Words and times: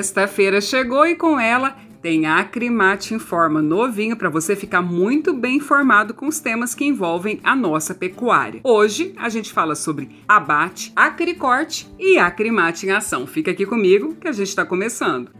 Sexta-feira 0.00 0.62
chegou 0.62 1.06
e 1.06 1.14
com 1.14 1.38
ela 1.38 1.76
tem 2.00 2.24
Acrimate 2.24 3.12
Informa 3.12 3.60
novinho 3.60 4.16
para 4.16 4.30
você 4.30 4.56
ficar 4.56 4.80
muito 4.80 5.34
bem 5.34 5.56
informado 5.56 6.14
com 6.14 6.26
os 6.26 6.40
temas 6.40 6.74
que 6.74 6.86
envolvem 6.86 7.38
a 7.44 7.54
nossa 7.54 7.94
pecuária. 7.94 8.62
Hoje 8.64 9.12
a 9.18 9.28
gente 9.28 9.52
fala 9.52 9.74
sobre 9.74 10.08
abate, 10.26 10.90
acricorte 10.96 11.86
e 11.98 12.18
acrimate 12.18 12.86
em 12.86 12.92
ação. 12.92 13.26
Fica 13.26 13.50
aqui 13.50 13.66
comigo 13.66 14.14
que 14.14 14.26
a 14.26 14.32
gente 14.32 14.48
está 14.48 14.64
começando. 14.64 15.30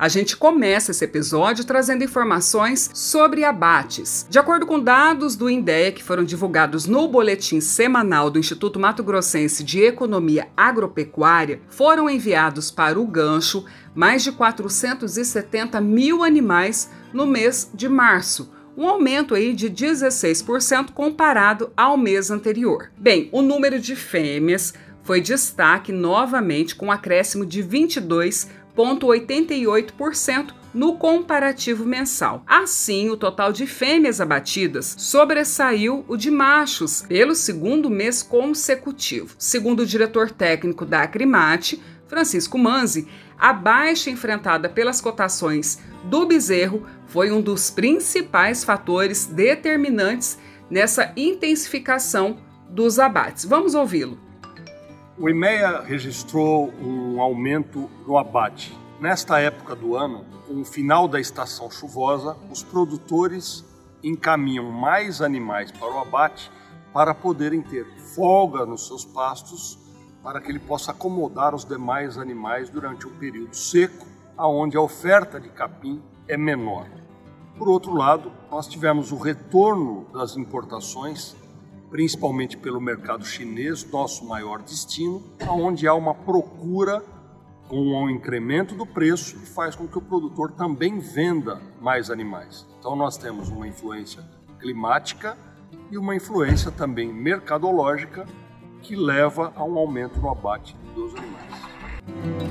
A 0.00 0.06
gente 0.06 0.36
começa 0.36 0.92
esse 0.92 1.04
episódio 1.04 1.64
trazendo 1.64 2.04
informações 2.04 2.88
sobre 2.94 3.42
abates. 3.42 4.24
De 4.30 4.38
acordo 4.38 4.64
com 4.64 4.78
dados 4.78 5.34
do 5.34 5.50
INDEA 5.50 5.90
que 5.90 6.04
foram 6.04 6.22
divulgados 6.22 6.86
no 6.86 7.08
boletim 7.08 7.60
semanal 7.60 8.30
do 8.30 8.38
Instituto 8.38 8.78
Mato 8.78 9.02
Grossense 9.02 9.64
de 9.64 9.80
Economia 9.80 10.46
Agropecuária, 10.56 11.60
foram 11.68 12.08
enviados 12.08 12.70
para 12.70 12.96
o 12.96 13.04
gancho 13.08 13.64
mais 13.92 14.22
de 14.22 14.30
470 14.30 15.80
mil 15.80 16.22
animais 16.22 16.88
no 17.12 17.26
mês 17.26 17.68
de 17.74 17.88
março 17.88 18.52
um 18.76 18.86
aumento 18.86 19.34
aí 19.34 19.52
de 19.52 19.68
16% 19.68 20.92
comparado 20.92 21.72
ao 21.76 21.96
mês 21.96 22.30
anterior. 22.30 22.92
Bem, 22.96 23.28
o 23.32 23.42
número 23.42 23.80
de 23.80 23.96
fêmeas 23.96 24.72
foi 25.02 25.20
destaque 25.20 25.90
novamente 25.90 26.76
com 26.76 26.86
um 26.86 26.92
acréscimo 26.92 27.44
de 27.44 27.60
22 27.60 28.46
0,88% 28.78 30.54
no 30.72 30.96
comparativo 30.96 31.84
mensal. 31.84 32.44
Assim, 32.46 33.10
o 33.10 33.16
total 33.16 33.52
de 33.52 33.66
fêmeas 33.66 34.20
abatidas 34.20 34.94
sobressaiu 34.98 36.04
o 36.06 36.16
de 36.16 36.30
machos 36.30 37.02
pelo 37.02 37.34
segundo 37.34 37.90
mês 37.90 38.22
consecutivo. 38.22 39.34
Segundo 39.38 39.80
o 39.80 39.86
diretor 39.86 40.30
técnico 40.30 40.84
da 40.84 41.02
Acrimate, 41.02 41.82
Francisco 42.06 42.56
Manzi, 42.56 43.08
a 43.36 43.52
baixa 43.52 44.10
enfrentada 44.10 44.68
pelas 44.68 45.00
cotações 45.00 45.80
do 46.04 46.26
bezerro 46.26 46.86
foi 47.06 47.32
um 47.32 47.40
dos 47.40 47.70
principais 47.70 48.62
fatores 48.62 49.26
determinantes 49.26 50.38
nessa 50.70 51.12
intensificação 51.16 52.38
dos 52.68 52.98
abates. 52.98 53.44
Vamos 53.44 53.74
ouvi-lo. 53.74 54.27
O 55.20 55.28
IMEA 55.28 55.80
registrou 55.80 56.72
um 56.80 57.20
aumento 57.20 57.90
no 58.06 58.16
abate. 58.16 58.72
Nesta 59.00 59.40
época 59.40 59.74
do 59.74 59.96
ano, 59.96 60.24
com 60.46 60.60
o 60.60 60.64
final 60.64 61.08
da 61.08 61.18
estação 61.18 61.68
chuvosa, 61.68 62.36
os 62.48 62.62
produtores 62.62 63.64
encaminham 64.00 64.70
mais 64.70 65.20
animais 65.20 65.72
para 65.72 65.92
o 65.92 65.98
abate 65.98 66.52
para 66.92 67.12
poderem 67.12 67.60
ter 67.60 67.84
folga 68.14 68.64
nos 68.64 68.86
seus 68.86 69.04
pastos, 69.04 69.76
para 70.22 70.40
que 70.40 70.52
ele 70.52 70.60
possa 70.60 70.92
acomodar 70.92 71.52
os 71.52 71.64
demais 71.64 72.16
animais 72.16 72.70
durante 72.70 73.04
o 73.04 73.10
período 73.10 73.56
seco, 73.56 74.06
aonde 74.36 74.76
a 74.76 74.80
oferta 74.80 75.40
de 75.40 75.48
capim 75.48 76.00
é 76.28 76.36
menor. 76.36 76.86
Por 77.58 77.68
outro 77.68 77.92
lado, 77.92 78.30
nós 78.52 78.68
tivemos 78.68 79.10
o 79.10 79.16
retorno 79.16 80.06
das 80.12 80.36
importações 80.36 81.34
principalmente 81.90 82.56
pelo 82.56 82.80
mercado 82.80 83.24
chinês, 83.24 83.84
nosso 83.90 84.26
maior 84.26 84.62
destino, 84.62 85.22
onde 85.48 85.86
há 85.86 85.94
uma 85.94 86.14
procura 86.14 87.02
com 87.68 87.76
um 87.76 88.08
incremento 88.08 88.74
do 88.74 88.86
preço 88.86 89.38
que 89.38 89.46
faz 89.46 89.74
com 89.74 89.86
que 89.86 89.98
o 89.98 90.00
produtor 90.00 90.52
também 90.52 90.98
venda 90.98 91.60
mais 91.80 92.10
animais. 92.10 92.66
Então 92.78 92.96
nós 92.96 93.16
temos 93.16 93.50
uma 93.50 93.68
influência 93.68 94.22
climática 94.58 95.36
e 95.90 95.98
uma 95.98 96.16
influência 96.16 96.70
também 96.70 97.12
mercadológica 97.12 98.26
que 98.82 98.96
leva 98.96 99.52
a 99.54 99.64
um 99.64 99.78
aumento 99.78 100.18
no 100.18 100.30
abate 100.30 100.76
dos 100.94 101.14
animais. 101.14 102.47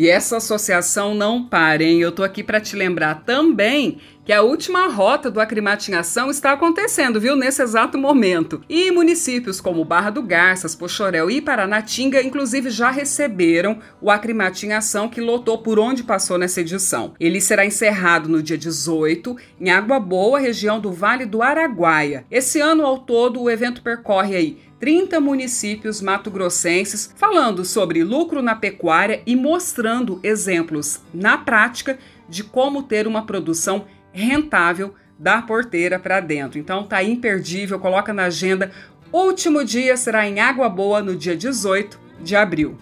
E 0.00 0.08
essa 0.08 0.38
associação 0.38 1.14
não 1.14 1.44
para, 1.44 1.84
hein? 1.84 2.00
Eu 2.00 2.10
tô 2.10 2.22
aqui 2.22 2.42
para 2.42 2.58
te 2.58 2.74
lembrar 2.74 3.16
também 3.16 3.98
que 4.24 4.32
a 4.32 4.40
última 4.40 4.86
rota 4.88 5.30
do 5.30 5.38
Acrimatização 5.38 6.30
está 6.30 6.52
acontecendo, 6.52 7.20
viu, 7.20 7.36
nesse 7.36 7.60
exato 7.60 7.98
momento. 7.98 8.62
E 8.66 8.90
municípios 8.90 9.60
como 9.60 9.84
Barra 9.84 10.08
do 10.08 10.22
Garças, 10.22 10.74
Pochorel 10.74 11.30
e 11.30 11.42
Paranatinga, 11.42 12.22
inclusive, 12.22 12.70
já 12.70 12.90
receberam 12.90 13.78
o 14.00 14.10
Acrimatização 14.10 15.06
que 15.06 15.20
lotou 15.20 15.58
por 15.58 15.78
onde 15.78 16.02
passou 16.02 16.38
nessa 16.38 16.62
edição. 16.62 17.12
Ele 17.20 17.38
será 17.38 17.66
encerrado 17.66 18.26
no 18.26 18.42
dia 18.42 18.56
18, 18.56 19.36
em 19.60 19.68
Água 19.68 20.00
Boa, 20.00 20.38
região 20.38 20.80
do 20.80 20.90
Vale 20.90 21.26
do 21.26 21.42
Araguaia. 21.42 22.24
Esse 22.30 22.58
ano, 22.58 22.86
ao 22.86 23.00
todo, 23.00 23.42
o 23.42 23.50
evento 23.50 23.82
percorre 23.82 24.34
aí 24.34 24.69
30 24.80 25.20
municípios 25.20 26.00
mato-grossenses 26.00 27.12
falando 27.14 27.64
sobre 27.64 28.02
lucro 28.02 28.40
na 28.40 28.56
pecuária 28.56 29.22
e 29.26 29.36
mostrando 29.36 30.18
exemplos 30.22 31.00
na 31.12 31.36
prática 31.36 31.98
de 32.28 32.42
como 32.42 32.82
ter 32.82 33.06
uma 33.06 33.26
produção 33.26 33.84
rentável 34.10 34.94
da 35.18 35.42
porteira 35.42 35.98
para 35.98 36.18
dentro. 36.18 36.58
Então 36.58 36.84
tá 36.84 37.04
imperdível, 37.04 37.78
coloca 37.78 38.12
na 38.12 38.24
agenda. 38.24 38.72
Último 39.12 39.62
dia 39.64 39.96
será 39.96 40.26
em 40.26 40.40
Água 40.40 40.68
Boa 40.68 41.02
no 41.02 41.14
dia 41.14 41.36
18 41.36 42.00
de 42.22 42.34
abril. 42.34 42.78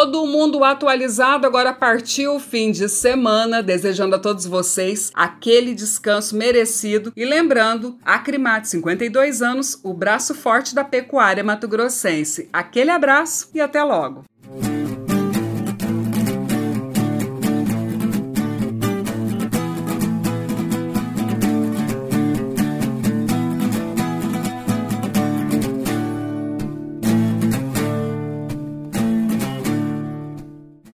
Todo 0.00 0.24
mundo 0.24 0.64
atualizado, 0.64 1.46
agora 1.46 1.74
partiu 1.74 2.36
o 2.36 2.40
fim 2.40 2.72
de 2.72 2.88
semana, 2.88 3.62
desejando 3.62 4.16
a 4.16 4.18
todos 4.18 4.46
vocês 4.46 5.10
aquele 5.12 5.74
descanso 5.74 6.34
merecido 6.34 7.12
e 7.14 7.22
lembrando, 7.26 7.98
Acrimate 8.02 8.70
52 8.70 9.42
anos, 9.42 9.78
o 9.84 9.92
braço 9.92 10.34
forte 10.34 10.74
da 10.74 10.84
pecuária 10.84 11.44
mato-grossense. 11.44 12.48
Aquele 12.50 12.90
abraço 12.90 13.50
e 13.52 13.60
até 13.60 13.84
logo. 13.84 14.24